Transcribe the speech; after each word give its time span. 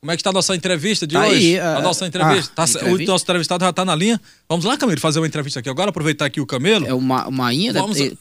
Como 0.00 0.12
é 0.12 0.16
que 0.16 0.20
está 0.20 0.30
a 0.30 0.32
nossa 0.32 0.54
entrevista 0.54 1.08
de 1.08 1.14
tá 1.14 1.26
hoje? 1.26 1.54
Aí, 1.54 1.58
a, 1.58 1.78
a 1.78 1.82
nossa 1.82 2.06
entrevista. 2.06 2.52
Ah, 2.52 2.66
tá, 2.66 2.70
entrevista. 2.70 3.02
O 3.02 3.06
nosso 3.12 3.24
entrevistado 3.24 3.64
já 3.64 3.70
está 3.70 3.84
na 3.84 3.96
linha. 3.96 4.20
Vamos 4.48 4.64
lá, 4.64 4.76
Camilo, 4.76 5.00
fazer 5.00 5.18
uma 5.18 5.26
entrevista 5.26 5.58
aqui 5.58 5.68
agora, 5.68 5.90
aproveitar 5.90 6.24
aqui 6.24 6.40
o 6.40 6.46
Camelo. 6.46 6.86
É 6.86 6.94
o 6.94 7.00
Ma 7.00 7.28
Mainha, 7.32 7.72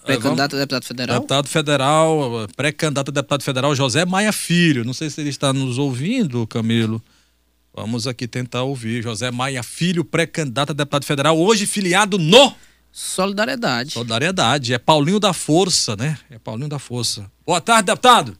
pré-candidato 0.03 0.55
a 0.55 0.59
deputado 0.59 0.85
federal? 0.85 1.15
Deputado 1.17 1.47
federal, 1.47 2.47
pré-candidato 2.55 3.09
a 3.09 3.11
deputado 3.11 3.43
federal 3.43 3.75
José 3.75 4.05
Maia 4.05 4.33
Filho. 4.33 4.83
Não 4.83 4.93
sei 4.93 5.07
se 5.11 5.21
ele 5.21 5.29
está 5.29 5.53
nos 5.53 5.77
ouvindo, 5.77 6.47
Camilo. 6.47 6.99
Vamos 7.75 8.07
aqui 8.07 8.27
tentar 8.27 8.63
ouvir. 8.63 9.03
José 9.03 9.29
Maia 9.29 9.61
Filho, 9.61 10.03
pré-candidato 10.03 10.71
a 10.71 10.73
deputado 10.73 11.05
federal, 11.05 11.37
hoje 11.37 11.67
filiado 11.67 12.17
no. 12.17 12.55
Solidariedade. 12.91 13.91
Solidariedade. 13.91 14.73
É 14.73 14.79
Paulinho 14.79 15.19
da 15.19 15.31
Força, 15.31 15.95
né? 15.95 16.17
É 16.31 16.39
Paulinho 16.39 16.69
da 16.69 16.79
Força. 16.79 17.29
Boa 17.45 17.61
tarde, 17.61 17.83
deputado. 17.83 18.35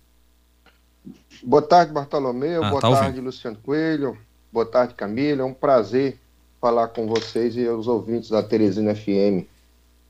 Boa 1.44 1.62
tarde, 1.62 1.92
Bartolomeu. 1.92 2.64
Ah, 2.64 2.70
boa 2.70 2.82
tá 2.82 2.90
tarde, 2.90 3.08
ouvindo. 3.08 3.26
Luciano 3.26 3.58
Coelho. 3.58 4.18
Boa 4.52 4.66
tarde, 4.66 4.94
Camila. 4.94 5.42
É 5.42 5.46
um 5.46 5.54
prazer 5.54 6.20
falar 6.60 6.88
com 6.90 7.08
vocês 7.08 7.56
e 7.56 7.68
os 7.68 7.88
ouvintes 7.88 8.30
da 8.30 8.42
Teresina 8.42 8.96
FM. 8.96 9.46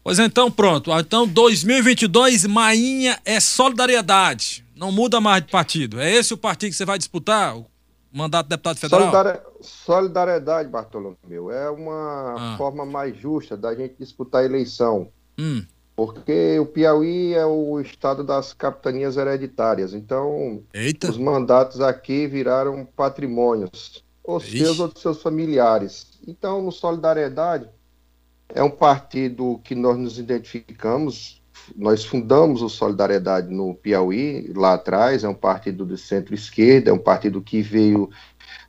Pois 0.04 0.20
então, 0.20 0.49
pronto. 0.49 0.91
Então, 0.98 1.27
2022, 1.27 2.45
Mainha 2.45 3.20
é 3.26 3.40
solidariedade. 3.40 4.66
Não 4.76 4.91
muda 4.91 5.20
mais 5.20 5.44
de 5.44 5.52
partido. 5.52 5.99
É 5.99 6.12
esse 6.12 6.34
o 6.34 6.38
partido 6.38 6.71
que 6.71 6.77
você 6.77 6.85
vai 6.85 6.98
disputar? 6.98 7.57
O 7.57 7.66
mandato 8.13 8.46
de 8.46 8.49
deputado 8.52 8.77
federal? 8.77 9.12
Solidariedade, 9.59 10.70
Bartolomeu. 10.70 11.52
É 11.52 11.70
uma 11.70 12.35
ah. 12.38 12.55
forma 12.57 12.85
mais 12.85 13.18
justa 13.18 13.57
da 13.57 13.76
gente 13.76 13.96
disputar 13.99 14.44
a 14.44 14.46
eleição. 14.46 15.09
Hum 15.38 15.63
porque 15.97 16.59
o 16.59 16.65
Piauí 16.67 17.33
é 17.33 17.43
o 17.43 17.81
estado 17.81 18.23
das 18.23 18.53
capitanias 18.53 19.17
hereditárias, 19.17 19.95
então 19.95 20.61
Eita. 20.71 21.09
os 21.09 21.17
mandatos 21.17 21.81
aqui 21.81 22.27
viraram 22.27 22.85
patrimônios, 22.85 24.05
os 24.23 24.43
Ixi. 24.43 24.59
seus 24.59 24.79
ou 24.79 24.89
dos 24.89 25.01
seus 25.01 25.23
familiares. 25.23 26.20
Então, 26.27 26.61
no 26.61 26.71
Solidariedade, 26.71 27.67
é 28.54 28.62
um 28.62 28.70
partido 28.70 29.59
que 29.63 29.73
nós 29.73 29.98
nos 29.98 30.20
identificamos, 30.20 31.41
nós 31.76 32.05
fundamos 32.05 32.61
o 32.61 32.70
Solidariedade 32.70 33.51
no 33.51 33.73
Piauí, 33.73 34.54
lá 34.55 34.76
atrás, 34.76 35.23
é 35.23 35.27
um 35.27 35.34
partido 35.34 35.84
de 35.84 35.98
centro-esquerda, 35.98 36.91
é 36.91 36.93
um 36.93 36.99
partido 36.99 37.41
que 37.41 37.63
veio 37.63 38.07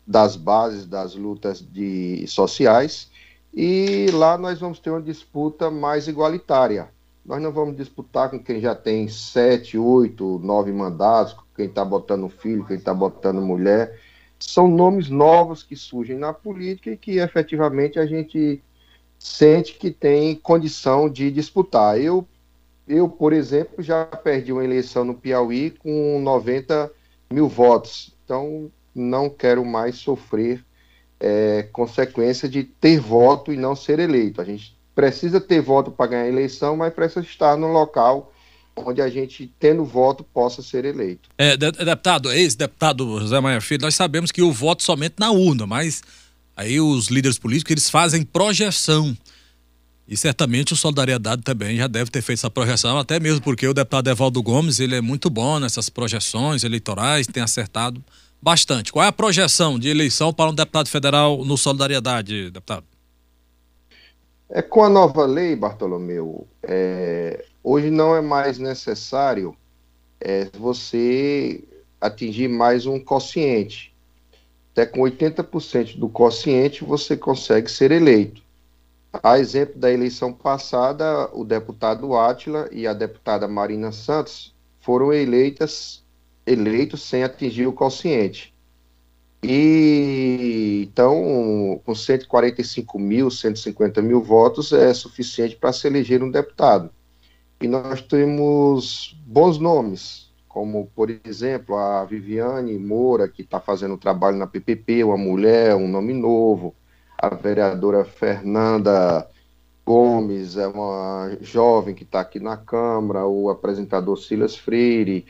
das 0.07 0.35
bases 0.35 0.87
das 0.87 1.15
lutas 1.15 1.61
de 1.61 2.27
sociais, 2.27 3.11
e 3.53 4.07
lá 4.15 4.39
nós 4.39 4.59
vamos 4.59 4.79
ter 4.79 4.89
uma 4.89 5.03
disputa 5.03 5.71
mais 5.71 6.09
igualitária 6.09 6.89
nós 7.29 7.43
não 7.43 7.53
vamos 7.53 7.77
disputar 7.77 8.31
com 8.31 8.43
quem 8.43 8.59
já 8.59 8.75
tem 8.75 9.07
sete, 9.07 9.77
oito, 9.77 10.41
nove 10.43 10.73
mandatos, 10.73 11.35
com 11.35 11.43
quem 11.55 11.67
está 11.67 11.85
botando 11.85 12.27
filho, 12.31 12.65
quem 12.65 12.79
está 12.79 12.95
botando 12.95 13.43
mulher. 13.43 14.01
São 14.39 14.67
nomes 14.67 15.11
novos 15.11 15.63
que 15.63 15.77
surgem 15.77 16.17
na 16.17 16.33
política 16.33 16.91
e 16.91 16.97
que 16.97 17.19
efetivamente 17.19 17.99
a 17.99 18.07
gente 18.07 18.63
sente 19.19 19.75
que 19.75 19.91
tem 19.91 20.37
condição 20.37 21.07
de 21.07 21.31
disputar. 21.31 22.01
Eu, 22.01 22.27
eu 22.89 23.11
por 23.11 23.35
exemplo, 23.35 23.83
já 23.83 24.07
perdi 24.07 24.51
uma 24.51 24.65
eleição 24.65 25.05
no 25.05 25.13
Piauí 25.13 25.73
com 25.73 26.19
90 26.23 26.91
mil 27.31 27.47
votos. 27.47 28.17
Então, 28.25 28.71
não 28.95 29.29
quero 29.29 29.63
mais 29.67 29.97
sofrer 29.97 30.65
é, 31.21 31.65
consequência 31.75 32.49
de 32.49 32.65
ter 32.65 32.99
voto 32.99 33.53
e 33.53 33.57
não 33.59 33.77
ser 33.77 33.99
eleito. 33.99 34.41
A 34.41 34.45
gente 34.45 34.78
precisa 34.99 35.41
ter 35.41 35.61
voto 35.61 35.93
para 35.93 36.11
ganhar 36.11 36.23
a 36.25 36.29
eleição, 36.29 36.77
mas 36.77 36.93
precisa 36.93 37.21
estar 37.21 37.57
no 37.57 37.69
local 37.69 38.33
onde 38.75 39.01
a 39.01 39.09
gente, 39.09 39.49
tendo 39.57 39.85
voto, 39.85 40.25
possa 40.25 40.61
ser 40.61 40.85
eleito. 40.85 41.29
É, 41.39 41.57
deputado, 41.57 42.33
ex-deputado 42.33 43.21
José 43.21 43.41
Maia 43.41 43.61
Filho, 43.61 43.83
nós 43.83 43.95
sabemos 43.95 44.33
que 44.33 44.43
o 44.43 44.51
voto 44.51 44.83
somente 44.83 45.15
na 45.21 45.31
urna, 45.31 45.69
mas 45.69 46.03
aí 46.57 46.81
os 46.81 47.07
líderes 47.11 47.39
políticos, 47.39 47.71
eles 47.71 47.89
fazem 47.89 48.25
projeção. 48.25 49.17
E 50.09 50.17
certamente 50.17 50.73
o 50.73 50.77
Solidariedade 50.77 51.43
também 51.43 51.77
já 51.77 51.87
deve 51.87 52.11
ter 52.11 52.21
feito 52.21 52.41
essa 52.41 52.51
projeção, 52.51 52.99
até 52.99 53.21
mesmo 53.21 53.41
porque 53.41 53.69
o 53.69 53.75
deputado 53.75 54.11
Evaldo 54.11 54.43
Gomes, 54.43 54.81
ele 54.81 54.97
é 54.97 55.01
muito 55.01 55.31
bom 55.31 55.61
nessas 55.61 55.89
projeções 55.89 56.65
eleitorais, 56.65 57.29
tem 57.29 57.41
acertado 57.41 58.03
bastante. 58.43 58.93
Qual 58.93 59.05
é 59.05 59.09
a 59.09 59.13
projeção 59.13 59.79
de 59.79 59.89
eleição 59.89 60.33
para 60.33 60.51
um 60.51 60.55
deputado 60.55 60.89
federal 60.89 61.45
no 61.45 61.57
Solidariedade, 61.57 62.51
deputado? 62.51 62.88
É, 64.51 64.63
com 64.63 64.83
a 64.83 64.89
nova 64.89 65.27
lei, 65.27 65.55
Bartolomeu, 65.55 66.47
é, 66.63 67.45
hoje 67.63 67.91
não 67.91 68.17
é 68.17 68.23
mais 68.23 68.59
necessário 68.59 69.55
é, 70.19 70.47
você 70.57 71.63
atingir 72.01 72.49
mais 72.49 72.87
um 72.87 72.99
quociente. 72.99 73.95
Até 74.73 74.87
com 74.87 75.01
80% 75.01 75.99
do 75.99 76.09
quociente 76.09 76.83
você 76.83 77.15
consegue 77.17 77.71
ser 77.71 77.91
eleito. 77.91 78.41
A 79.23 79.39
exemplo 79.39 79.79
da 79.79 79.93
eleição 79.93 80.33
passada, 80.33 81.29
o 81.35 81.45
deputado 81.45 82.17
Átila 82.17 82.69
e 82.73 82.87
a 82.87 82.95
deputada 82.95 83.47
Marina 83.47 83.93
Santos 83.93 84.55
foram 84.81 85.13
eleitas, 85.13 86.03
eleitos 86.47 87.03
sem 87.03 87.23
atingir 87.23 87.67
o 87.67 87.73
quociente. 87.73 88.55
E 89.43 90.83
então, 90.99 91.81
com 91.85 91.95
145 91.95 92.99
mil, 92.99 93.31
150 93.31 94.03
mil 94.03 94.21
votos 94.21 94.73
é 94.73 94.93
suficiente 94.93 95.55
para 95.55 95.73
se 95.73 95.87
eleger 95.87 96.23
um 96.23 96.31
deputado. 96.31 96.91
E 97.61 97.69
nós 97.69 98.03
temos 98.03 99.17
bons 99.25 99.59
nomes, 99.59 100.33
como, 100.49 100.91
por 100.95 101.09
exemplo, 101.25 101.77
a 101.77 102.05
Viviane 102.05 102.79
Moura, 102.79 103.29
que 103.29 103.43
está 103.43 103.61
fazendo 103.61 103.97
trabalho 103.97 104.37
na 104.37 104.47
PPP, 104.47 105.05
uma 105.05 105.17
mulher, 105.17 105.77
um 105.77 105.87
nome 105.87 106.13
novo. 106.13 106.75
A 107.17 107.35
vereadora 107.35 108.05
Fernanda 108.05 109.29
Gomes 109.85 110.57
é 110.57 110.67
uma 110.67 111.37
jovem 111.41 111.95
que 111.95 112.03
está 112.03 112.21
aqui 112.21 112.41
na 112.41 112.57
Câmara, 112.57 113.27
o 113.27 113.51
apresentador 113.51 114.17
Silas 114.17 114.57
Freire, 114.57 115.27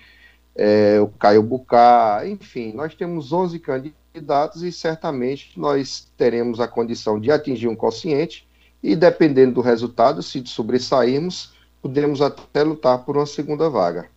é, 0.58 1.00
o 1.00 1.06
Caio 1.06 1.40
Bucá, 1.40 2.22
enfim, 2.26 2.72
nós 2.72 2.92
temos 2.92 3.32
11 3.32 3.60
candidatos 3.60 4.64
e 4.64 4.72
certamente 4.72 5.52
nós 5.56 6.08
teremos 6.16 6.58
a 6.58 6.66
condição 6.66 7.20
de 7.20 7.30
atingir 7.30 7.68
um 7.68 7.76
quociente 7.76 8.44
e, 8.82 8.96
dependendo 8.96 9.54
do 9.54 9.60
resultado, 9.60 10.20
se 10.20 10.42
sobressairmos, 10.46 11.52
podemos 11.80 12.20
até 12.20 12.64
lutar 12.64 12.98
por 12.98 13.16
uma 13.16 13.26
segunda 13.26 13.70
vaga. 13.70 14.08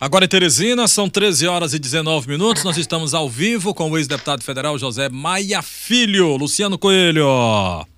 Agora 0.00 0.24
em 0.24 0.28
Teresina, 0.28 0.88
são 0.88 1.08
13 1.08 1.46
horas 1.46 1.74
e 1.74 1.78
19 1.78 2.26
minutos. 2.26 2.64
Nós 2.64 2.76
estamos 2.78 3.12
ao 3.14 3.28
vivo 3.28 3.74
com 3.74 3.90
o 3.90 3.98
ex-deputado 3.98 4.42
federal 4.42 4.76
José 4.78 5.08
Maia 5.10 5.62
Filho. 5.62 6.36
Luciano 6.36 6.78
Coelho. 6.78 7.26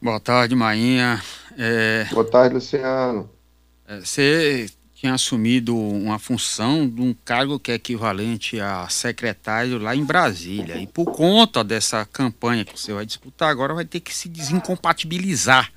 Boa 0.02 0.20
tarde, 0.20 0.54
Mainha. 0.54 1.22
É... 1.56 2.06
Boa 2.10 2.24
tarde, 2.26 2.56
Luciano. 2.56 3.30
É, 3.86 4.00
você 4.00 4.66
tinha 4.94 5.12
assumido 5.12 5.76
uma 5.76 6.18
função 6.18 6.88
de 6.88 7.02
um 7.02 7.14
cargo 7.24 7.58
que 7.58 7.72
é 7.72 7.74
equivalente 7.74 8.60
a 8.60 8.88
secretário 8.88 9.78
lá 9.78 9.94
em 9.94 10.04
Brasília. 10.04 10.76
E 10.76 10.86
por 10.86 11.06
conta 11.06 11.64
dessa 11.64 12.06
campanha 12.06 12.64
que 12.64 12.78
você 12.78 12.92
vai 12.92 13.04
disputar 13.04 13.50
agora, 13.50 13.74
vai 13.74 13.84
ter 13.84 14.00
que 14.00 14.14
se 14.14 14.28
desincompatibilizar. 14.28 15.72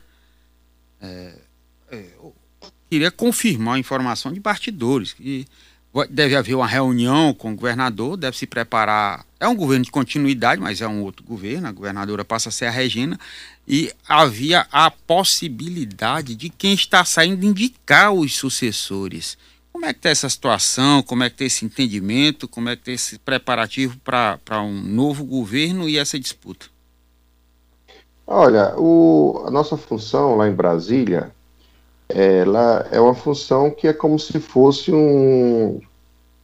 É, 1.01 1.33
é, 1.91 2.05
queria 2.89 3.11
confirmar 3.11 3.75
a 3.75 3.79
informação 3.79 4.31
de 4.31 4.39
bastidores, 4.39 5.13
que 5.13 5.47
deve 6.09 6.35
haver 6.35 6.53
uma 6.53 6.67
reunião 6.67 7.33
com 7.33 7.51
o 7.51 7.55
governador, 7.55 8.17
deve 8.17 8.37
se 8.37 8.45
preparar. 8.45 9.25
É 9.39 9.47
um 9.47 9.55
governo 9.55 9.85
de 9.85 9.91
continuidade, 9.91 10.61
mas 10.61 10.79
é 10.79 10.87
um 10.87 11.01
outro 11.01 11.25
governo, 11.25 11.67
a 11.67 11.71
governadora 11.71 12.23
passa 12.23 12.49
a 12.49 12.51
ser 12.51 12.65
a 12.65 12.71
Regina, 12.71 13.19
e 13.67 13.91
havia 14.07 14.65
a 14.71 14.89
possibilidade 14.89 16.35
de 16.35 16.49
quem 16.49 16.73
está 16.73 17.03
saindo 17.03 17.45
indicar 17.45 18.13
os 18.13 18.35
sucessores. 18.35 19.37
Como 19.73 19.85
é 19.85 19.93
que 19.93 19.99
está 19.99 20.09
essa 20.09 20.29
situação? 20.29 21.03
Como 21.03 21.23
é 21.23 21.29
que 21.29 21.35
está 21.35 21.45
esse 21.45 21.65
entendimento? 21.65 22.47
Como 22.47 22.69
é 22.69 22.75
que 22.75 22.81
está 22.81 22.91
esse 22.93 23.19
preparativo 23.19 23.97
para 24.03 24.61
um 24.61 24.81
novo 24.81 25.25
governo 25.25 25.87
e 25.87 25.97
essa 25.97 26.17
disputa? 26.17 26.67
Olha, 28.25 28.73
o, 28.77 29.43
a 29.45 29.51
nossa 29.51 29.77
função 29.77 30.35
lá 30.35 30.47
em 30.47 30.53
Brasília, 30.53 31.31
ela 32.09 32.87
é 32.91 32.99
uma 32.99 33.13
função 33.13 33.69
que 33.69 33.87
é 33.87 33.93
como 33.93 34.17
se 34.17 34.39
fosse 34.39 34.91
um 34.91 35.79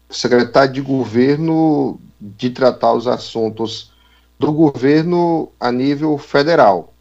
secretário 0.09 0.73
de 0.73 0.81
governo 0.81 1.99
de 2.19 2.49
tratar 2.49 2.93
os 2.93 3.07
assuntos 3.07 3.91
do 4.37 4.51
governo 4.51 5.51
a 5.59 5.71
nível 5.71 6.17
federal. 6.17 6.92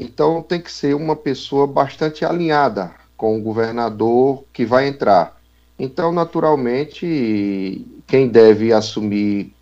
Então 0.00 0.42
tem 0.42 0.58
que 0.58 0.72
ser 0.72 0.96
uma 0.96 1.14
pessoa 1.14 1.66
bastante 1.66 2.24
alinhada 2.24 2.90
com 3.18 3.36
o 3.36 3.42
governador 3.42 4.44
que 4.50 4.64
vai 4.64 4.88
entrar. 4.88 5.38
Então, 5.78 6.10
naturalmente, 6.10 7.86
quem 8.06 8.26
deve 8.26 8.72
assumir 8.72 9.52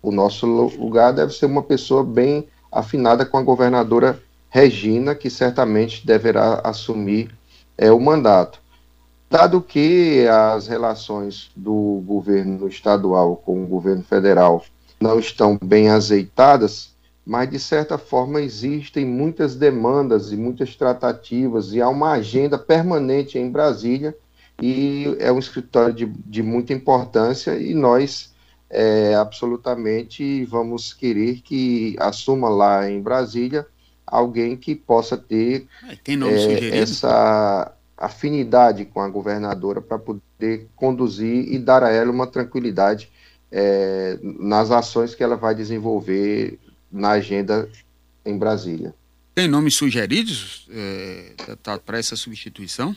o 0.00 0.12
nosso 0.12 0.46
lugar 0.46 1.12
deve 1.12 1.32
ser 1.32 1.46
uma 1.46 1.62
pessoa 1.62 2.04
bem 2.04 2.46
afinada 2.70 3.26
com 3.26 3.36
a 3.36 3.42
governadora 3.42 4.22
Regina, 4.48 5.12
que 5.12 5.28
certamente 5.28 6.06
deverá 6.06 6.60
assumir 6.62 7.34
é, 7.76 7.90
o 7.90 7.98
mandato. 7.98 8.60
Dado 9.28 9.60
que 9.60 10.24
as 10.28 10.68
relações 10.68 11.50
do 11.56 12.00
governo 12.06 12.68
estadual 12.68 13.34
com 13.44 13.64
o 13.64 13.66
governo 13.66 14.04
federal 14.04 14.64
não 15.00 15.18
estão 15.18 15.58
bem 15.60 15.88
azeitadas, 15.88 16.93
mas 17.26 17.48
de 17.48 17.58
certa 17.58 17.96
forma 17.96 18.40
existem 18.40 19.04
muitas 19.04 19.54
demandas 19.54 20.30
e 20.30 20.36
muitas 20.36 20.76
tratativas 20.76 21.72
e 21.72 21.80
há 21.80 21.88
uma 21.88 22.12
agenda 22.12 22.58
permanente 22.58 23.38
em 23.38 23.50
Brasília 23.50 24.14
e 24.60 25.16
é 25.18 25.32
um 25.32 25.38
escritório 25.38 25.94
de, 25.94 26.06
de 26.06 26.42
muita 26.42 26.72
importância 26.72 27.56
e 27.56 27.72
nós 27.72 28.32
é, 28.68 29.14
absolutamente 29.14 30.44
vamos 30.44 30.92
querer 30.92 31.40
que 31.40 31.96
assuma 31.98 32.48
lá 32.48 32.90
em 32.90 33.00
Brasília 33.00 33.66
alguém 34.06 34.56
que 34.56 34.74
possa 34.74 35.16
ter 35.16 35.66
é, 35.88 36.78
essa 36.78 37.72
afinidade 37.96 38.84
com 38.84 39.00
a 39.00 39.08
governadora 39.08 39.80
para 39.80 39.98
poder 39.98 40.68
conduzir 40.76 41.52
e 41.52 41.58
dar 41.58 41.82
a 41.82 41.90
ela 41.90 42.10
uma 42.10 42.26
tranquilidade 42.26 43.10
é, 43.50 44.18
nas 44.22 44.70
ações 44.70 45.14
que 45.14 45.22
ela 45.22 45.36
vai 45.36 45.54
desenvolver 45.54 46.58
na 46.94 47.10
agenda 47.10 47.68
em 48.24 48.38
Brasília. 48.38 48.94
Tem 49.34 49.48
nomes 49.48 49.74
sugeridos, 49.74 50.68
é, 50.70 51.32
para 51.84 51.98
essa 51.98 52.14
substituição? 52.14 52.94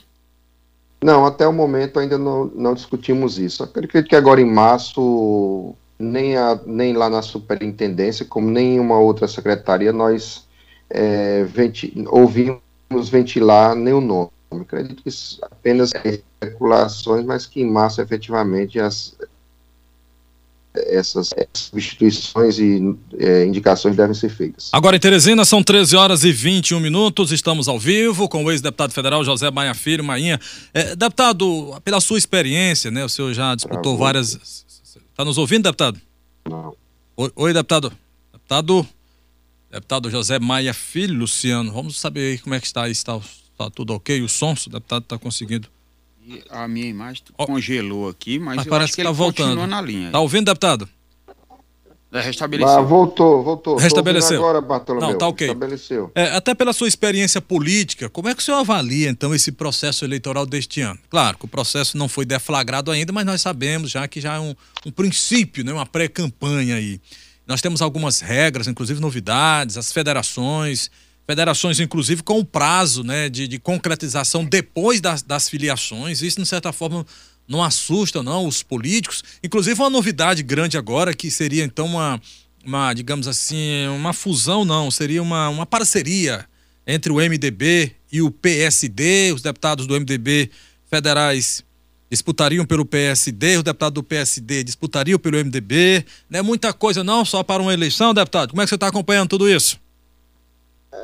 Não, 1.04 1.26
até 1.26 1.48
o 1.48 1.54
momento 1.54 2.00
ainda 2.00 2.18
não, 2.18 2.46
não 2.46 2.74
discutimos 2.74 3.40
isso. 3.40 3.64
acredito 3.64 4.08
que 4.08 4.16
agora 4.16 4.40
em 4.40 4.50
março, 4.50 5.76
nem, 5.98 6.38
a, 6.38 6.60
nem 6.66 6.94
lá 6.94 7.10
na 7.10 7.22
superintendência, 7.22 8.26
como 8.26 8.50
nem 8.50 8.76
em 8.76 8.80
uma 8.80 9.00
outra 9.00 9.28
secretaria, 9.28 9.92
nós 9.92 10.48
é, 10.90 11.44
venti 11.44 11.94
ouvimos 12.08 12.62
ventilar 13.10 13.76
nenhum 13.76 14.02
nome. 14.02 14.30
acredito 14.52 15.04
que 15.04 15.10
apenas 15.42 15.92
especulações, 16.04 17.26
mas 17.26 17.46
que 17.46 17.62
em 17.62 17.70
março 17.70 18.02
efetivamente 18.02 18.80
as, 18.80 19.16
essas 20.88 21.34
substituições 21.54 22.60
e 22.60 22.96
é, 23.18 23.46
indicações 23.46 23.96
devem 23.96 24.14
ser 24.14 24.30
feitas. 24.30 24.70
Agora 24.72 24.96
em 24.96 25.00
Teresina 25.00 25.46
são 25.46 25.64
13 25.64 25.96
horas 25.96 26.24
e 26.24 26.32
21 26.32 26.80
minutos, 26.80 27.32
estamos 27.32 27.68
ao 27.68 27.80
vivo 27.80 28.28
com 28.30 28.44
o 28.44 28.52
ex-deputado 28.52 28.92
federal 28.92 29.24
José 29.24 29.50
Maia 29.52 29.74
Filho, 29.74 30.04
Mainha. 30.04 30.40
É, 30.74 30.96
deputado, 30.96 31.80
pela 31.84 32.00
sua 32.00 32.18
experiência, 32.18 32.92
né, 32.92 33.04
o 33.04 33.10
senhor 33.10 33.34
já 33.34 33.56
disputou 33.56 33.82
Travou. 33.82 33.98
várias... 33.98 34.66
Está 35.12 35.26
nos 35.26 35.38
ouvindo, 35.38 35.64
deputado? 35.64 36.00
Não. 36.48 36.76
Oi, 37.16 37.32
oi, 37.36 37.54
deputado. 37.54 37.92
Deputado, 38.32 38.88
deputado 39.72 40.12
José 40.12 40.40
Maia 40.40 40.74
Filho, 40.74 41.16
Luciano, 41.16 41.72
vamos 41.72 42.00
saber 42.00 42.32
aí 42.32 42.38
como 42.38 42.54
é 42.54 42.60
que 42.60 42.68
está, 42.68 42.88
está, 42.88 43.18
está 43.18 43.70
tudo 43.70 43.94
ok, 43.94 44.22
o 44.22 44.30
som, 44.30 44.54
o 44.54 44.70
deputado 44.70 45.04
está 45.04 45.18
conseguindo 45.18 45.68
a 46.50 46.68
minha 46.68 46.88
imagem 46.88 47.24
oh. 47.38 47.46
congelou 47.46 48.10
aqui, 48.10 48.40
mas, 48.40 48.58
mas 48.58 48.68
parece 48.68 48.94
que, 48.94 49.02
que 49.02 49.08
tá 49.08 49.12
voltando. 49.12 49.68
na 49.68 49.82
linha. 49.82 50.12
Tá 50.12 50.20
ouvindo, 50.20 50.46
deputado? 50.46 50.88
É, 52.12 52.22
restabeleceu. 52.22 52.78
Ah, 52.78 52.82
voltou, 52.82 53.44
voltou. 53.44 53.76
Restabeleceu. 53.76 54.38
Agora, 54.38 54.62
Bartolomeu. 54.62 55.10
Não, 55.10 55.18
tá 55.18 55.28
ok. 55.28 55.48
Restabeleceu. 55.48 56.12
É, 56.16 56.36
até 56.36 56.56
pela 56.56 56.72
sua 56.72 56.88
experiência 56.88 57.42
política, 57.42 58.10
como 58.10 58.30
é 58.30 58.34
que 58.34 58.42
o 58.42 58.44
senhor 58.44 58.60
avalia, 58.60 59.10
então, 59.10 59.36
esse 59.36 59.52
processo 59.52 60.06
eleitoral 60.06 60.46
deste 60.46 60.80
ano? 60.80 60.98
Claro 61.10 61.38
que 61.38 61.46
o 61.46 61.48
processo 61.50 61.98
não 61.98 62.08
foi 62.08 62.26
deflagrado 62.26 62.92
ainda, 62.92 63.12
mas 63.12 63.26
nós 63.26 63.42
sabemos 63.42 63.92
já 63.92 64.08
que 64.08 64.22
já 64.22 64.36
é 64.36 64.40
um, 64.40 64.56
um 64.86 64.92
princípio, 64.92 65.66
né, 65.66 65.74
uma 65.74 65.86
pré-campanha 65.86 66.76
aí. 66.76 67.02
Nós 67.46 67.62
temos 67.62 67.82
algumas 67.82 68.22
regras, 68.22 68.68
inclusive 68.68 69.02
novidades, 69.02 69.78
as 69.78 69.92
federações, 69.92 70.90
federações, 71.28 71.80
inclusive, 71.82 72.24
com 72.24 72.44
prazo 72.44 73.04
né, 73.04 73.28
de, 73.28 73.48
de 73.48 73.60
concretização 73.60 74.46
depois 74.46 75.02
das, 75.02 75.22
das 75.22 75.50
filiações. 75.50 76.22
Isso, 76.22 76.42
de 76.42 76.48
certa 76.48 76.72
forma, 76.72 77.06
não 77.46 77.62
assusta, 77.62 78.24
não, 78.24 78.48
os 78.48 78.64
políticos. 78.64 79.24
Inclusive, 79.44 79.80
uma 79.80 79.90
novidade 79.90 80.42
grande 80.42 80.78
agora, 80.78 81.14
que 81.14 81.30
seria, 81.30 81.66
então, 81.66 81.86
uma, 81.86 82.22
uma 82.66 82.94
digamos 82.94 83.28
assim, 83.28 83.88
uma 83.88 84.14
fusão, 84.14 84.64
não, 84.64 84.90
seria 84.90 85.22
uma, 85.22 85.50
uma 85.50 85.66
parceria 85.66 86.46
entre 86.88 87.12
o 87.12 87.18
MDB 87.18 87.92
e 88.10 88.22
o 88.22 88.32
PSD. 88.32 89.34
Os 89.34 89.42
deputados 89.42 89.86
do 89.86 90.00
MDB 90.00 90.50
federais 90.90 91.62
disputariam 92.10 92.66
pelo 92.66 92.86
PSD, 92.86 93.58
os 93.58 93.64
deputados 93.64 93.96
do 93.96 94.04
PSD 94.04 94.64
disputariam 94.64 95.20
pelo 95.20 95.38
MDB. 95.38 96.06
Não 96.30 96.40
é 96.40 96.42
muita 96.42 96.72
coisa, 96.72 97.04
não, 97.04 97.26
só 97.26 97.44
para 97.44 97.62
uma 97.62 97.74
eleição, 97.74 98.14
deputado. 98.14 98.52
Como 98.52 98.62
é 98.62 98.66
que 98.66 98.70
você 98.70 98.76
está 98.76 98.88
acompanhando 98.88 99.28
tudo 99.28 99.50
isso? 99.50 99.78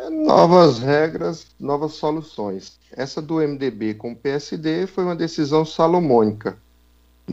Novas 0.10 0.80
regras, 0.80 1.48
novas 1.60 1.94
soluções. 1.94 2.80
Essa 2.92 3.22
do 3.22 3.36
MDB 3.36 3.96
com 3.96 4.12
o 4.12 4.16
PSD 4.16 4.88
foi 4.88 5.04
uma 5.04 5.16
decisão 5.16 5.66
salomônica. 5.66 6.58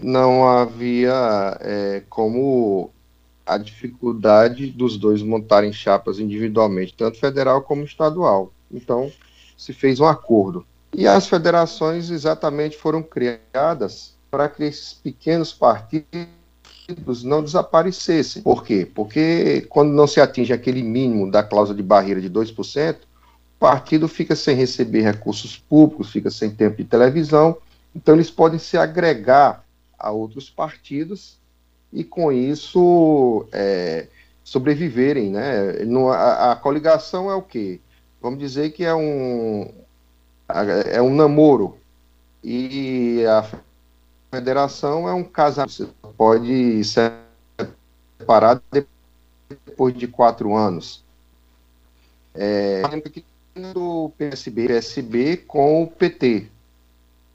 Não 0.02 0.48
havia 0.48 1.58
é, 1.60 2.02
como 2.08 2.90
a 3.44 3.58
dificuldade 3.58 4.68
dos 4.68 4.96
dois 4.96 5.22
montarem 5.22 5.72
chapas 5.72 6.18
individualmente, 6.18 6.94
tanto 6.96 7.18
federal 7.18 7.62
como 7.62 7.84
estadual. 7.84 8.52
Então, 8.70 9.10
se 9.56 9.72
fez 9.72 9.98
um 9.98 10.06
acordo. 10.06 10.64
E 10.92 11.06
as 11.06 11.26
federações 11.26 12.10
exatamente 12.10 12.76
foram 12.76 13.02
criadas 13.02 14.14
para 14.30 14.48
que 14.48 14.64
esses 14.64 14.92
pequenos 14.94 15.52
partidos 15.52 16.28
não 17.24 17.42
desaparecessem. 17.42 18.42
Por 18.42 18.64
quê? 18.64 18.88
Porque 18.92 19.66
quando 19.68 19.90
não 19.92 20.06
se 20.06 20.20
atinge 20.20 20.52
aquele 20.52 20.82
mínimo 20.82 21.30
da 21.30 21.42
cláusula 21.42 21.76
de 21.76 21.82
barreira 21.82 22.20
de 22.20 22.30
2%, 22.30 22.96
o 22.96 22.98
partido 23.58 24.08
fica 24.08 24.34
sem 24.34 24.56
receber 24.56 25.02
recursos 25.02 25.56
públicos, 25.56 26.10
fica 26.10 26.30
sem 26.30 26.50
tempo 26.50 26.78
de 26.78 26.84
televisão, 26.84 27.56
então 27.94 28.14
eles 28.14 28.30
podem 28.30 28.58
se 28.58 28.76
agregar 28.76 29.64
a 29.98 30.10
outros 30.10 30.48
partidos 30.48 31.38
e 31.92 32.04
com 32.04 32.32
isso 32.32 33.46
é, 33.52 34.06
sobreviverem, 34.42 35.30
né? 35.30 35.74
a, 36.12 36.52
a, 36.52 36.56
coligação 36.56 37.30
é 37.30 37.34
o 37.34 37.42
quê? 37.42 37.80
Vamos 38.22 38.38
dizer 38.38 38.70
que 38.70 38.84
é 38.84 38.94
um 38.94 39.68
é 40.92 41.00
um 41.00 41.14
namoro 41.14 41.76
e 42.42 43.24
a 43.26 43.46
federação 44.30 45.08
é 45.08 45.12
um 45.12 45.24
casamento. 45.24 45.72
Você 45.72 45.88
pode 46.16 46.82
separar 48.18 48.62
depois 49.50 49.94
de 49.94 50.06
quatro 50.06 50.54
anos. 50.54 51.04
É, 52.34 52.82
do 53.72 54.12
PSB, 54.16 54.68
PSB 54.68 55.36
com 55.38 55.82
o 55.82 55.86
PT, 55.88 56.46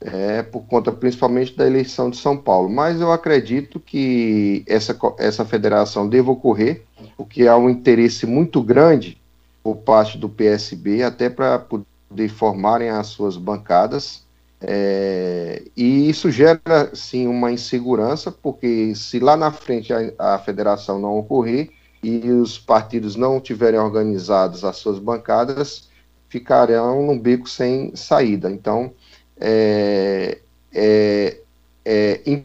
é, 0.00 0.42
por 0.42 0.62
conta 0.62 0.90
principalmente 0.90 1.54
da 1.54 1.66
eleição 1.66 2.08
de 2.08 2.16
São 2.16 2.36
Paulo. 2.36 2.68
Mas 2.70 3.00
eu 3.00 3.12
acredito 3.12 3.78
que 3.78 4.64
essa, 4.66 4.96
essa 5.18 5.44
federação 5.44 6.08
deva 6.08 6.30
ocorrer, 6.30 6.82
porque 7.16 7.46
há 7.46 7.56
um 7.56 7.68
interesse 7.68 8.24
muito 8.26 8.62
grande 8.62 9.20
por 9.62 9.76
parte 9.76 10.16
do 10.16 10.28
PSB, 10.28 11.02
até 11.02 11.28
para 11.28 11.58
poder 11.58 12.28
formarem 12.28 12.88
as 12.88 13.08
suas 13.08 13.36
bancadas 13.36 14.25
é, 14.60 15.62
e 15.76 16.08
isso 16.08 16.30
gera, 16.30 16.94
sim, 16.94 17.26
uma 17.26 17.52
insegurança, 17.52 18.32
porque 18.32 18.94
se 18.94 19.18
lá 19.18 19.36
na 19.36 19.52
frente 19.52 19.92
a, 19.92 20.34
a, 20.34 20.38
federação 20.38 20.98
não 20.98 21.18
ocorrer 21.18 21.70
e 22.02 22.30
os 22.30 22.58
partidos 22.58 23.16
não 23.16 23.40
tiverem 23.40 23.78
organizados 23.78 24.64
as 24.64 24.76
suas 24.76 24.98
bancadas, 24.98 25.88
ficarão 26.28 27.06
num 27.06 27.18
beco 27.18 27.48
sem 27.48 27.94
saída. 27.94 28.50
Então, 28.50 28.92
é, 29.38 30.38
é, 30.72 31.40
é 31.84 32.42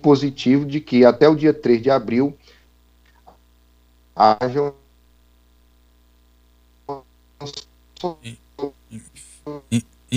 positivo 0.00 0.64
de 0.64 0.80
que 0.80 1.04
até 1.04 1.28
o 1.28 1.34
dia 1.34 1.52
3 1.52 1.82
de 1.82 1.90
abril 1.90 2.36
haja 4.16 4.72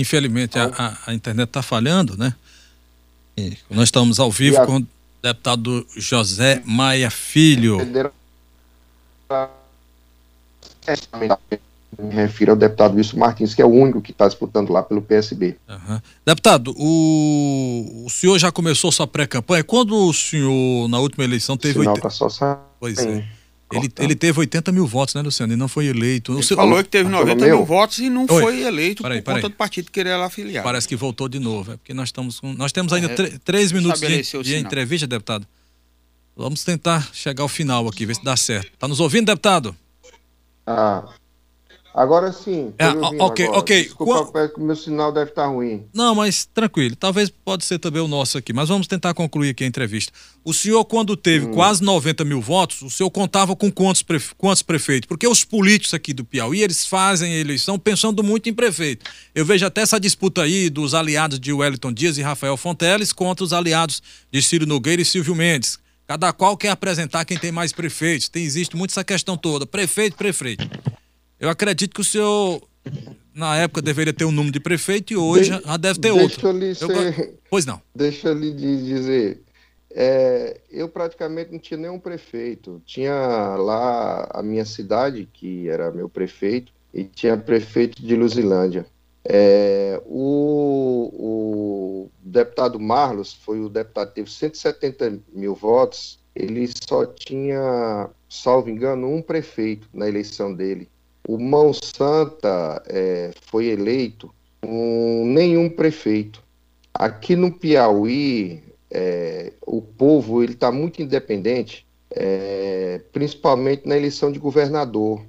Infelizmente 0.00 0.58
a, 0.58 0.66
a, 0.66 1.10
a 1.10 1.14
internet 1.14 1.48
está 1.48 1.62
falhando, 1.62 2.16
né? 2.16 2.34
E 3.36 3.56
nós 3.70 3.84
estamos 3.84 4.18
ao 4.18 4.30
vivo 4.30 4.64
com 4.66 4.78
o 4.78 4.86
deputado 5.22 5.86
José 5.96 6.62
Maia 6.64 7.10
Filho. 7.10 7.78
Me 11.98 12.14
refiro 12.14 12.52
ao 12.52 12.56
deputado 12.56 12.96
Wilson 12.96 13.16
Martins, 13.16 13.54
que 13.54 13.62
é 13.62 13.64
o 13.64 13.68
único 13.68 14.00
que 14.00 14.12
está 14.12 14.26
disputando 14.26 14.70
lá 14.70 14.82
pelo 14.82 15.02
PSB. 15.02 15.56
Uhum. 15.68 16.00
Deputado, 16.24 16.74
o, 16.76 18.04
o 18.06 18.10
senhor 18.10 18.38
já 18.38 18.52
começou 18.52 18.92
sua 18.92 19.06
pré-campanha. 19.06 19.64
Quando 19.64 19.96
o 19.96 20.12
senhor, 20.12 20.88
na 20.88 21.00
última 21.00 21.24
eleição, 21.24 21.56
teve. 21.56 21.78
O 21.78 21.82
sinal 21.82 21.94
80... 21.94 22.08
tá 22.08 22.10
só 22.10 22.28
saindo. 22.28 22.60
Pois 22.78 22.98
é. 22.98 23.24
Ele, 23.70 23.92
ele 23.98 24.14
teve 24.14 24.40
80 24.40 24.72
mil 24.72 24.86
votos, 24.86 25.14
né, 25.14 25.20
Luciano? 25.20 25.52
Ele 25.52 25.60
não 25.60 25.68
foi 25.68 25.86
eleito. 25.86 26.32
Ele 26.32 26.42
falou 26.42 26.82
que 26.82 26.88
teve 26.88 27.08
90 27.08 27.44
mil 27.46 27.64
votos 27.64 27.98
e 27.98 28.08
não 28.08 28.22
Oi. 28.22 28.42
foi 28.42 28.62
eleito 28.62 29.02
por 29.02 29.22
conta 29.22 29.48
do 29.48 29.54
partido 29.54 29.90
querer 29.90 30.16
lá 30.16 30.26
afiliar. 30.26 30.64
Parece 30.64 30.88
que 30.88 30.96
voltou 30.96 31.28
de 31.28 31.38
novo. 31.38 31.72
É 31.72 31.76
porque 31.76 31.92
nós 31.92 32.08
estamos 32.08 32.40
com, 32.40 32.54
Nós 32.54 32.72
temos 32.72 32.92
ainda 32.92 33.12
é, 33.12 33.38
três 33.44 33.70
minutos 33.70 34.00
de, 34.00 34.42
de 34.42 34.56
entrevista, 34.56 35.06
deputado. 35.06 35.46
Vamos 36.34 36.64
tentar 36.64 37.10
chegar 37.12 37.42
ao 37.42 37.48
final 37.48 37.86
aqui, 37.88 38.06
ver 38.06 38.14
se 38.14 38.24
dá 38.24 38.36
certo. 38.36 38.70
Tá 38.78 38.88
nos 38.88 39.00
ouvindo, 39.00 39.26
deputado? 39.26 39.76
Ah. 40.66 41.04
Agora 41.94 42.32
sim. 42.32 42.72
É, 42.78 42.88
ok, 42.88 43.46
agora. 43.46 43.58
ok. 43.58 43.82
Desculpa, 43.82 44.24
Qual... 44.26 44.50
o 44.56 44.60
meu 44.60 44.76
sinal 44.76 45.10
deve 45.10 45.30
estar 45.30 45.46
ruim. 45.46 45.84
Não, 45.92 46.14
mas 46.14 46.44
tranquilo. 46.44 46.94
Talvez 46.94 47.28
pode 47.28 47.64
ser 47.64 47.78
também 47.78 48.00
o 48.00 48.06
nosso 48.06 48.38
aqui. 48.38 48.52
Mas 48.52 48.68
vamos 48.68 48.86
tentar 48.86 49.14
concluir 49.14 49.50
aqui 49.50 49.64
a 49.64 49.66
entrevista. 49.66 50.12
O 50.44 50.54
senhor, 50.54 50.84
quando 50.84 51.16
teve 51.16 51.46
hum. 51.46 51.52
quase 51.52 51.82
90 51.82 52.24
mil 52.24 52.40
votos, 52.40 52.82
o 52.82 52.90
senhor 52.90 53.10
contava 53.10 53.56
com 53.56 53.70
quantos, 53.70 54.02
prefe... 54.02 54.34
quantos 54.36 54.62
prefeitos? 54.62 55.08
Porque 55.08 55.26
os 55.26 55.44
políticos 55.44 55.92
aqui 55.92 56.12
do 56.12 56.24
Piauí, 56.24 56.62
eles 56.62 56.86
fazem 56.86 57.34
eleição 57.34 57.78
pensando 57.78 58.22
muito 58.22 58.48
em 58.48 58.54
prefeito. 58.54 59.10
Eu 59.34 59.44
vejo 59.44 59.66
até 59.66 59.80
essa 59.80 59.98
disputa 59.98 60.42
aí 60.42 60.70
dos 60.70 60.94
aliados 60.94 61.40
de 61.40 61.52
Wellington 61.52 61.92
Dias 61.92 62.18
e 62.18 62.22
Rafael 62.22 62.56
Fonteles 62.56 63.12
contra 63.12 63.44
os 63.44 63.52
aliados 63.52 64.02
de 64.30 64.40
Ciro 64.42 64.66
Nogueira 64.66 65.02
e 65.02 65.04
Silvio 65.04 65.34
Mendes. 65.34 65.78
Cada 66.06 66.32
qual 66.32 66.56
quer 66.56 66.70
apresentar 66.70 67.24
quem 67.24 67.36
tem 67.36 67.52
mais 67.52 67.72
prefeitos. 67.72 68.28
Tem, 68.28 68.44
existe 68.44 68.76
muito 68.76 68.92
essa 68.92 69.04
questão 69.04 69.36
toda. 69.36 69.66
Prefeito, 69.66 70.16
prefeito. 70.16 70.66
Eu 71.40 71.48
acredito 71.48 71.94
que 71.94 72.00
o 72.00 72.04
senhor, 72.04 72.60
na 73.34 73.56
época, 73.56 73.80
deveria 73.80 74.12
ter 74.12 74.24
um 74.24 74.32
número 74.32 74.52
de 74.52 74.60
prefeito 74.60 75.12
e 75.12 75.16
hoje 75.16 75.50
de, 75.50 75.64
já 75.64 75.76
deve 75.76 76.00
ter 76.00 76.10
outro. 76.10 76.50
Lhe 76.52 76.74
ser, 76.74 77.18
eu, 77.18 77.38
pois 77.48 77.64
não. 77.64 77.80
Deixa 77.94 78.28
eu 78.28 78.34
lhe 78.34 78.52
dizer. 78.52 79.42
É, 79.90 80.60
eu 80.70 80.88
praticamente 80.88 81.52
não 81.52 81.58
tinha 81.58 81.78
nenhum 81.78 81.98
prefeito. 81.98 82.82
Tinha 82.84 83.14
lá 83.56 84.28
a 84.32 84.42
minha 84.42 84.64
cidade, 84.64 85.28
que 85.32 85.68
era 85.68 85.92
meu 85.92 86.08
prefeito, 86.08 86.72
e 86.92 87.04
tinha 87.04 87.36
prefeito 87.36 88.02
de 88.02 88.16
Luzilândia. 88.16 88.86
É, 89.24 90.00
o, 90.06 91.10
o, 91.12 92.10
deputado 92.22 92.80
Marlos 92.80 93.32
foi 93.34 93.60
o 93.60 93.68
deputado 93.68 94.08
que 94.08 94.16
teve 94.16 94.30
170 94.30 95.20
mil 95.32 95.54
votos. 95.54 96.18
Ele 96.34 96.68
só 96.88 97.06
tinha, 97.06 98.08
salvo 98.28 98.70
engano, 98.70 99.12
um 99.12 99.22
prefeito 99.22 99.88
na 99.92 100.08
eleição 100.08 100.54
dele. 100.54 100.88
O 101.28 101.36
Mão 101.36 101.74
Santa 101.74 102.82
é, 102.86 103.32
foi 103.42 103.66
eleito 103.66 104.34
com 104.62 105.24
nenhum 105.26 105.68
prefeito. 105.68 106.42
Aqui 106.94 107.36
no 107.36 107.52
Piauí, 107.52 108.62
é, 108.90 109.52
o 109.66 109.82
povo 109.82 110.42
ele 110.42 110.54
está 110.54 110.72
muito 110.72 111.02
independente, 111.02 111.86
é, 112.10 113.02
principalmente 113.12 113.86
na 113.86 113.94
eleição 113.94 114.32
de 114.32 114.38
governador. 114.38 115.22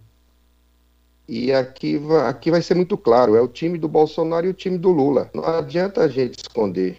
E 1.28 1.52
aqui, 1.52 2.00
aqui 2.26 2.50
vai 2.50 2.62
ser 2.62 2.76
muito 2.76 2.98
claro: 2.98 3.36
é 3.36 3.42
o 3.42 3.48
time 3.50 3.78
do 3.78 3.90
Bolsonaro 3.90 4.48
e 4.48 4.50
o 4.52 4.54
time 4.54 4.78
do 4.78 4.92
Lula. 4.92 5.30
Não 5.34 5.44
adianta 5.44 6.02
a 6.02 6.08
gente 6.08 6.40
esconder. 6.40 6.98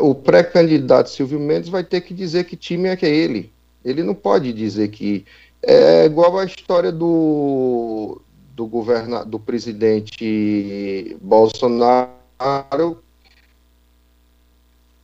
O 0.00 0.14
pré-candidato 0.14 1.10
Silvio 1.10 1.38
Mendes 1.38 1.68
vai 1.68 1.84
ter 1.84 2.00
que 2.00 2.14
dizer 2.14 2.44
que 2.44 2.56
time 2.56 2.88
é 2.88 2.96
que 2.96 3.04
é 3.04 3.14
ele. 3.14 3.52
Ele 3.84 4.02
não 4.02 4.14
pode 4.14 4.50
dizer 4.54 4.88
que 4.88 5.26
é 5.62 6.04
igual 6.04 6.38
a 6.38 6.44
história 6.44 6.92
do, 6.92 8.20
do, 8.54 8.66
governa, 8.66 9.24
do 9.24 9.38
presidente 9.38 11.16
Bolsonaro, 11.20 13.02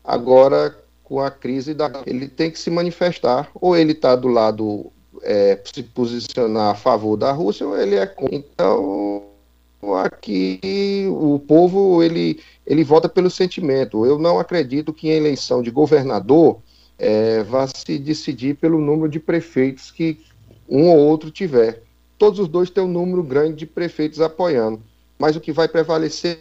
agora 0.02 0.76
com 1.02 1.20
a 1.20 1.30
crise 1.30 1.74
da. 1.74 1.90
Ele 2.06 2.28
tem 2.28 2.50
que 2.50 2.58
se 2.58 2.70
manifestar, 2.70 3.50
ou 3.54 3.76
ele 3.76 3.92
está 3.92 4.16
do 4.16 4.28
lado, 4.28 4.90
é, 5.22 5.60
se 5.64 5.82
posicionar 5.82 6.70
a 6.70 6.74
favor 6.74 7.16
da 7.16 7.32
Rússia, 7.32 7.66
ou 7.66 7.78
ele 7.78 7.96
é 7.96 8.06
contra. 8.06 8.36
Então, 8.36 9.24
aqui 10.02 11.06
o 11.10 11.38
povo 11.38 12.02
ele, 12.02 12.40
ele 12.66 12.82
vota 12.82 13.08
pelo 13.08 13.30
sentimento. 13.30 14.06
Eu 14.06 14.18
não 14.18 14.38
acredito 14.38 14.92
que 14.92 15.08
em 15.08 15.16
eleição 15.16 15.62
de 15.62 15.70
governador 15.70 16.58
é, 16.98 17.42
vá 17.42 17.66
se 17.66 17.98
decidir 17.98 18.54
pelo 18.56 18.80
número 18.80 19.08
de 19.08 19.20
prefeitos 19.20 19.90
que 19.90 20.18
um 20.68 20.88
ou 20.88 20.98
outro 20.98 21.30
tiver. 21.30 21.82
Todos 22.18 22.38
os 22.38 22.48
dois 22.48 22.70
têm 22.70 22.84
um 22.84 22.88
número 22.88 23.22
grande 23.22 23.56
de 23.56 23.66
prefeitos 23.66 24.20
apoiando, 24.20 24.80
mas 25.18 25.36
o 25.36 25.40
que 25.40 25.52
vai 25.52 25.68
prevalecer 25.68 26.38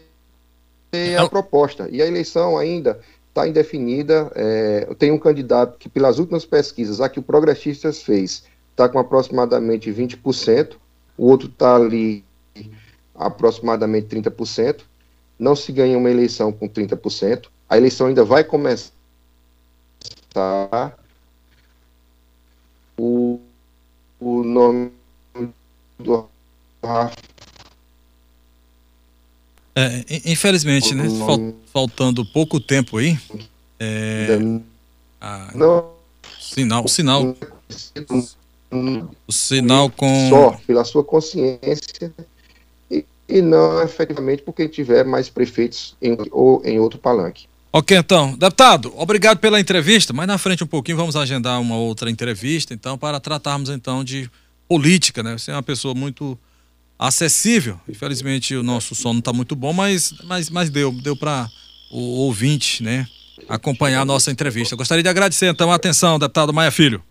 é 0.91 1.17
a 1.17 1.27
proposta. 1.27 1.89
E 1.91 2.01
a 2.01 2.07
eleição 2.07 2.57
ainda 2.57 2.99
está 3.29 3.47
indefinida. 3.47 4.31
É, 4.35 4.93
tem 4.97 5.11
um 5.11 5.17
candidato 5.17 5.77
que, 5.77 5.89
pelas 5.89 6.19
últimas 6.19 6.45
pesquisas, 6.45 7.01
a 7.01 7.09
que 7.09 7.19
o 7.19 7.23
Progressistas 7.23 8.03
fez, 8.03 8.43
está 8.71 8.87
com 8.87 8.99
aproximadamente 8.99 9.91
20%, 9.91 10.75
o 11.17 11.27
outro 11.27 11.47
está 11.47 11.75
ali 11.75 12.23
aproximadamente 13.15 14.15
30%. 14.15 14.81
Não 15.37 15.55
se 15.55 15.71
ganha 15.71 15.97
uma 15.97 16.09
eleição 16.09 16.51
com 16.51 16.69
30%. 16.69 17.47
A 17.67 17.77
eleição 17.77 18.07
ainda 18.07 18.23
vai 18.23 18.43
começar. 18.43 18.93
O 22.97 23.39
o 24.23 24.41
nome 24.71 24.91
do 25.99 26.29
Rafa. 26.83 27.15
É, 29.75 30.05
infelizmente, 30.25 30.93
né? 30.93 31.05
Faltando 31.71 32.23
pouco 32.23 32.59
tempo 32.59 32.97
aí. 32.97 33.17
É... 33.79 34.27
Ah, 35.19 35.51
não. 35.55 35.93
Sinal, 36.39 36.85
o 36.85 36.87
sinal. 36.87 37.35
O 39.27 39.31
sinal 39.31 39.89
com. 39.89 40.29
Só 40.29 40.51
pela 40.67 40.83
sua 40.83 41.03
consciência 41.03 42.13
e, 42.89 43.05
e 43.27 43.41
não 43.41 43.81
efetivamente 43.81 44.43
por 44.43 44.53
quem 44.53 44.67
tiver 44.67 45.03
mais 45.03 45.29
prefeitos 45.29 45.95
em, 46.01 46.17
ou 46.31 46.61
em 46.63 46.79
outro 46.79 46.99
palanque. 46.99 47.47
Ok, 47.71 47.97
então. 47.97 48.37
Deputado, 48.37 48.93
obrigado 48.95 49.39
pela 49.39 49.59
entrevista. 49.59 50.13
Mais 50.13 50.27
na 50.27 50.37
frente 50.37 50.63
um 50.63 50.67
pouquinho 50.67 50.97
vamos 50.97 51.15
agendar 51.15 51.59
uma 51.59 51.75
outra 51.75 52.11
entrevista, 52.11 52.73
então, 52.73 52.97
para 52.97 53.19
tratarmos 53.19 53.69
então 53.69 54.03
de 54.03 54.29
política, 54.73 55.21
né? 55.21 55.37
Você 55.37 55.51
é 55.51 55.53
uma 55.53 55.61
pessoa 55.61 55.93
muito 55.93 56.35
acessível. 56.97 57.79
Infelizmente 57.87 58.55
o 58.55 58.63
nosso 58.63 58.95
som 58.95 59.13
não 59.13 59.19
está 59.19 59.31
muito 59.31 59.55
bom, 59.55 59.71
mas, 59.71 60.15
mas, 60.23 60.49
mas 60.49 60.71
deu, 60.71 60.91
deu 60.91 61.15
para 61.15 61.47
o 61.91 61.99
ouvinte, 62.25 62.81
né, 62.81 63.07
acompanhar 63.47 64.01
a 64.01 64.05
nossa 64.05 64.31
entrevista. 64.31 64.75
gostaria 64.75 65.03
de 65.03 65.09
agradecer 65.09 65.45
então 65.45 65.71
a 65.71 65.75
atenção, 65.75 66.17
deputado 66.17 66.51
Maia 66.51 66.71
Filho. 66.71 67.03